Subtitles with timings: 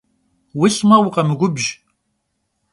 [0.59, 1.63] Vulh'me vukhemgubj!